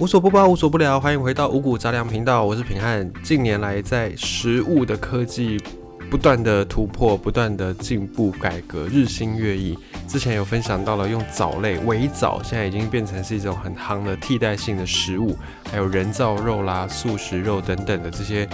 [0.00, 3.10] 无所不包，无所不聊，欢迎回到五谷杂粮频道，我是平汉。
[3.20, 5.60] 近年来，在食物的科技
[6.08, 9.76] 不断的突破，不断的进步改革，日新月异。
[10.06, 15.36] 之前有分享到了用藻类微藻，现在已经变成是一种很夯的替代性的食物，
[15.68, 18.48] 还有人造肉啦、素食肉等等的这些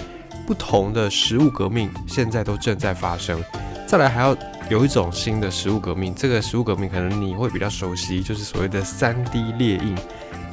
[0.47, 3.39] 不同的食物革命，现在都正在发生。
[3.87, 4.35] 再来还要
[4.71, 9.95] 有一种新的食物革命，这个食物革命可能你会比较熟悉，就是所谓的三 D 列印。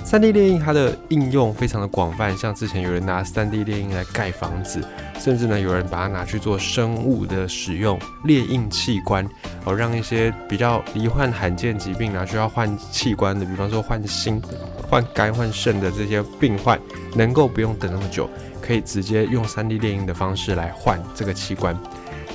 [0.03, 4.83] 三 D 列印它的应用非常的广泛，像之前有人拿三 D 列印来盖房子，
[5.17, 9.25] 甚至呢有人把它拿去做生物的使用，列印器官，
[9.63, 14.41] 哦让一些比较罹患罕见疾病啊需要换器官的，比方说换心、
[14.89, 16.77] 换肝、换肾的这些病患，
[17.15, 18.29] 能够不用等那么久，
[18.61, 21.77] 可以直接用三 D 列印的方式来换这个器官。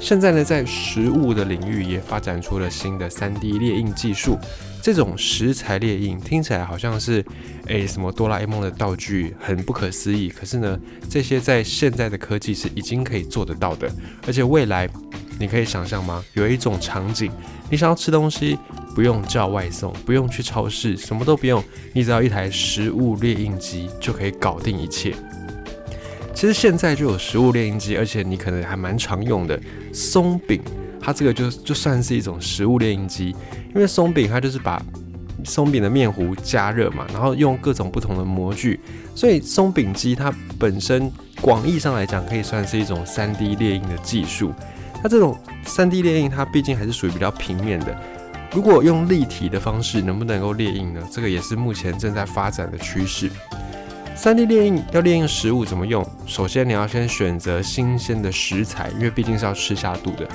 [0.00, 4.38] 现在呢，在食物的领域也发展出了新的 3D 列印技术。
[4.86, 7.24] 这种食材列印听起来好像是，
[7.66, 10.28] 诶什么哆啦 A 梦的道具，很不可思议。
[10.28, 10.78] 可是呢，
[11.10, 13.90] 这些在现在的科技是已经可以做得到的。
[14.28, 14.88] 而且未来，
[15.40, 16.24] 你可以想象吗？
[16.34, 17.32] 有一种场景，
[17.68, 18.56] 你想要吃东西，
[18.94, 21.60] 不用叫外送，不用去超市，什么都不用，
[21.92, 25.12] 你只要一台食物列印机就可以搞定一切。
[26.32, 29.60] 其实现在就有食物猎印机，而且你可能还蛮常用的
[29.92, 30.62] 松饼，
[31.06, 33.28] 它这个就就算是一种食物猎印机，
[33.72, 34.82] 因为松饼它就是把
[35.44, 38.80] 松饼的面糊加热嘛，然后用各种不同的模具，
[39.14, 41.08] 所以松饼机它本身
[41.40, 44.52] 广义上来讲可以算是一种 3D 列印的技术。
[45.00, 47.96] 那这种 3D 列印它毕竟还是属于比较平面的，
[48.52, 51.00] 如果用立体的方式能不能够列印呢？
[51.12, 53.30] 这个也是目前正在发展的趋势。
[54.16, 56.04] 三 D 列印要列印食物怎么用？
[56.26, 60.26] 首先你要先选择新鲜的食材，因为毕竟是要吃下肚的。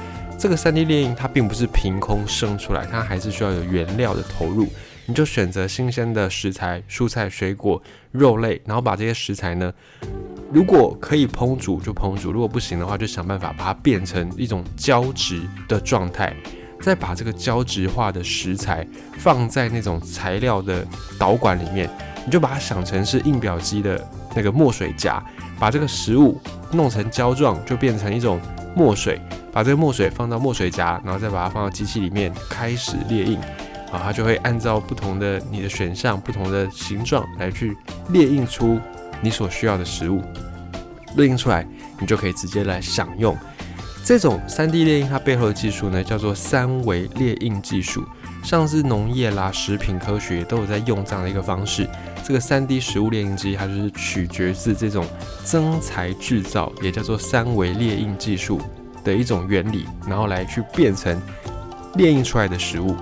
[0.41, 4.67] 这个三 D 猎鹰它并不是凭空生出来，它还是需要有原料的投入。
[5.05, 9.71] 你就选择新鲜的食材、蔬菜、水果、肉类，然后把这些食材呢，
[10.51, 16.35] 如果可以烹煮就烹煮，如果不行的话就想办法把它变成一种胶质的状态，
[16.81, 18.87] 再把这个胶质化的食材
[19.19, 20.83] 放在那种材料的
[21.19, 21.87] 导管里面。
[22.25, 24.03] 你就把它想成是印表机的
[24.35, 25.23] 那个墨水夹，
[25.59, 26.41] 把这个食物
[26.71, 28.39] 弄成胶状，就变成一种
[28.75, 29.21] 墨水。
[29.51, 33.37] 把这个墨水放到墨水夹，然后再把它放到机器里面开始列印。
[33.91, 37.75] 啊，它就会按照不同的你的选项、不同的形状来去
[38.09, 38.79] 列印出
[39.19, 40.23] 你所需要的食物。
[41.17, 41.67] 列印出来，
[41.99, 43.37] 你就可以直接来享用。
[44.03, 48.03] 这种 3D 列印它背后的技术呢，叫做三维列印技术。
[48.43, 51.87] 像是农业啦、食品科学都有在用这样的一个方式。
[52.23, 55.05] 这个三 D 食物列印机，它就是取决自这种
[55.43, 58.59] 增材制造，也叫做三维列印技术
[59.03, 61.21] 的一种原理，然后来去变成
[61.93, 62.95] 列印出来的食物。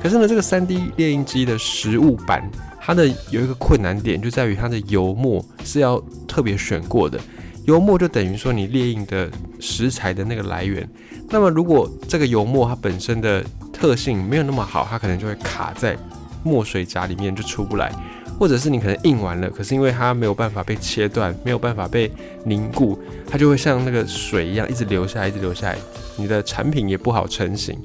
[0.00, 2.48] 可是呢，这个三 D 列印机的食物板，
[2.80, 7.18] 它的有一个困难点，就在于它的油墨是要特别选过的。
[7.66, 9.28] 油墨就等于说你列印的
[9.60, 10.88] 食材的那个来源。
[11.28, 15.96] 那么如果这个油墨它本身的特性没有那么好，它可能就会卡在
[16.44, 17.92] 墨水夹里面就出不来，
[18.38, 22.10] 或者是你可能印完了，可是因为它没有办法被切断，没有办法被
[22.44, 22.96] 凝固，
[23.28, 25.76] 它就会像那个水一样一直流下来，一直流下来，
[26.16, 27.76] 你的产品也不好成型。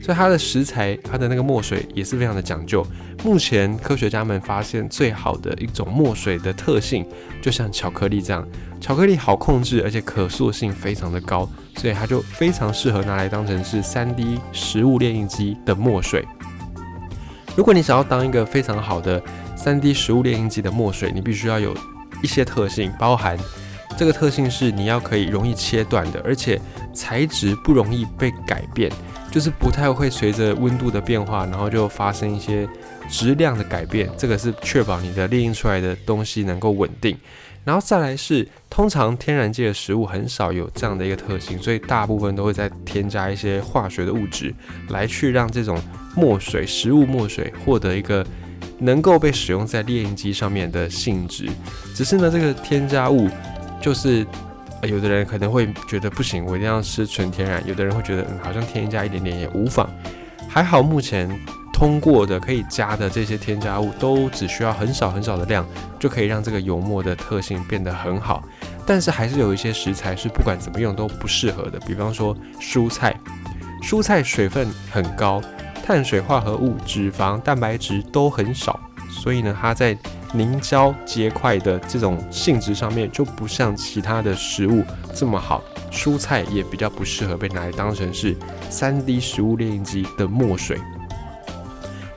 [0.00, 2.86] 所以它的食材，它的那个墨水也是非常的讲究。
[3.24, 7.04] 目前科学家们发现最好的一种墨水的特性，
[7.42, 8.46] 就像巧克力这样，
[8.80, 11.48] 巧克力好控制，而且可塑性非常的高。
[11.76, 16.24] 所以它就非常适合拿来当成是 3D 食物炼印机的墨水。
[17.56, 19.22] 如果你想要当一个非常好的
[19.56, 21.76] 3D 食物炼印机的墨水，你必须要有
[22.22, 23.38] 一些特性，包含
[23.96, 26.60] 这个特性是你要可以容易切断的，而且
[26.92, 28.90] 材质不容易被改变，
[29.30, 32.68] 就是不太会随着温度的变化，然后就发生一些
[33.08, 34.10] 质量的改变。
[34.16, 37.16] 这个是确保你的列印出来的东西能够稳定。
[37.64, 44.54] 然后再来是，通常天然界的食物很少有这样的一个特性，所以大部分都会在添加一些化学的物质，
[44.88, 45.78] 来去让这种
[46.16, 48.26] 墨水、食物墨水获得一个
[48.78, 51.46] 能够被使用在猎印机上面的性质。
[51.94, 53.28] 只是呢，这个添加物
[53.82, 54.26] 就是，
[54.82, 59.88] 有的人可能会觉得不行，我一定要吃纯天然；有的人会觉得，嗯，好像添加一点点也无妨。
[60.48, 61.28] 还好目前。
[61.70, 65.64] 通过的可以加的这些添加物，都只需要很少很少的量，
[65.96, 68.42] 就可以让这个油墨的特性变得很好。
[68.84, 73.14] 但是还是有一些食材是不管怎么用都不适合的，比方说蔬菜，
[73.80, 75.40] 蔬菜水分很高，
[75.84, 79.96] 碳水化合物、脂肪、蛋白质都很少，所以呢，它在
[80.34, 84.84] 凝胶结块的这种性质上面就不像其他的食物
[85.14, 85.62] 这么好。
[85.90, 88.36] 蔬菜也比较不适合被拿来当成是
[88.70, 90.78] 3D 食物列印机的墨水。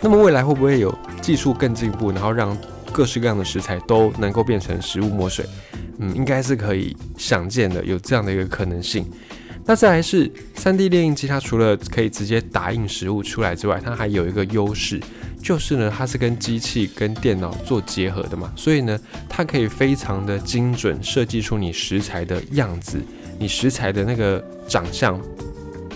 [0.02, 2.58] 那么未来会不会有技术更进步，然后让
[2.92, 5.46] 各式各样的食材都能够变成食物墨水，
[6.00, 9.10] 嗯，应该是可以想见的，有这样的一个可能性。
[9.64, 15.00] 那再来是三 D 列印机，它除了可以直接打印食物出来之外，它还有一个优势，
[15.42, 23.00] 就是呢，它是跟机器跟电脑做结合的嘛，所以呢，它可以非常的精准设计出你食材的样子，
[23.40, 25.20] 你食材的那个长相，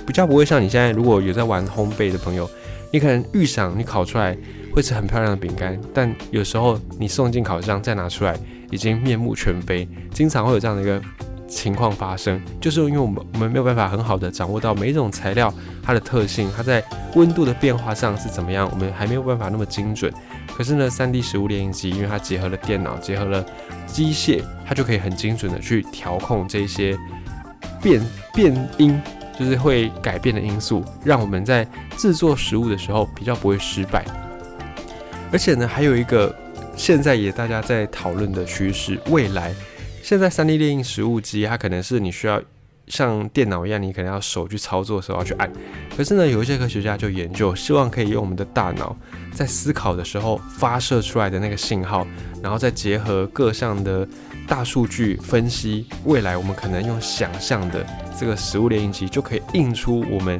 [0.06, 2.50] 比较不会像你现在如果有在玩烘焙的朋友，
[2.92, 4.36] 你可能预想你烤出来
[4.74, 8.38] 会是很漂亮的饼干，但有时候你送进烤箱再拿出来，
[8.72, 11.02] 已经面目全非，经常会有这样的一个。
[11.56, 16.84] 情况发生，就是因为我们我们没有办法很好的掌握到每一种材料它的特性，它在
[17.16, 20.14] 温度的变化上是怎么样，我们还没有办法那么精准。
[20.54, 23.44] 可是呢，3D 食物列印机，因为它结合了电脑，结合了
[23.88, 26.98] 机械，它就可以很精准的去调控这些
[27.82, 29.02] 变变音，
[29.40, 31.66] 就是会改变的因素，让我们在
[31.98, 34.04] 制作食物的时候比较不会失败。
[35.32, 36.36] 而且呢，还有一个
[36.76, 39.54] 现在也大家在讨论的趋势，未来。
[40.06, 42.40] 现在三 D 列印食物机，它可能是你需要
[42.86, 45.52] 像电脑一样，你可能要手去操作的时候要去按。
[45.98, 48.96] 可是呢，有一些科学家就研究，希望可以用我们的大脑
[49.34, 52.06] 在思考的时候发射出来的那个信号，
[52.40, 54.08] 然后再结合各项的
[54.48, 57.84] 大数据分析，未来我们可能用想象的
[58.16, 60.40] 这个食物列印机就可以印出我们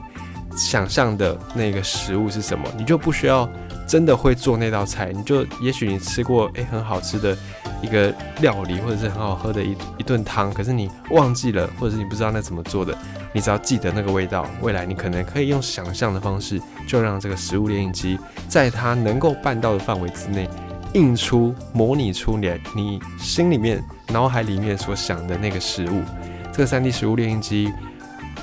[0.56, 3.50] 想象的那个食物是什么，你就不需要
[3.88, 7.38] 真的会做那道菜，你就也许你吃过诶很好吃的。
[7.82, 12.98] 一个料理或者是很好喝的一一顿汤，可是你忘记了，或者是你不知道那怎么做的，
[13.32, 18.18] 你只要记得那个味道，未来你可能可以用想象的方式，就让这个食物列印机
[18.48, 20.50] 在它能够办到的范围之内，
[20.94, 26.02] 印出、模拟出你你心里面、脑海里面所想的那个食物。
[26.52, 27.72] 这个三 D 食物列印机，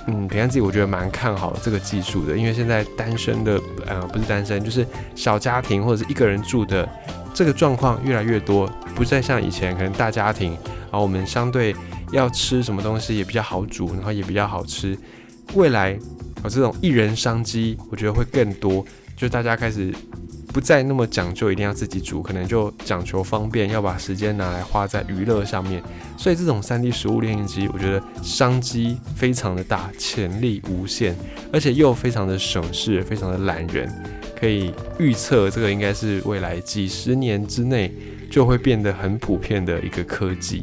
[0.07, 6.89] 嗯，平安自己我觉得蛮看好这个技术的，因为现在单身的，呃，不是单身，就是小家庭或者是一个人住的。
[7.35, 11.75] 这个状况越来越多，不再像以前可能大家庭，然后我们相对
[12.11, 14.99] 要吃什么东西也比较好煮，然后也比较好吃。
[15.55, 15.99] 未来
[16.45, 18.85] 有这种一人商机，我觉得会更多，
[19.17, 19.91] 就大家开始
[20.53, 25.83] 不再那么讲究一定要自己煮，可能就讲求方便，要把时间拿来花在娱乐上面。
[26.19, 31.17] 所以这种三 D 食物炼印机，我觉得商机非常的大，潜力无限，
[31.53, 33.91] 而且又非常的省事，非常的懒人。
[34.39, 37.95] 可以预测，这个应该是未来几十年之内
[38.31, 40.63] 就会变得很普遍的一个科技。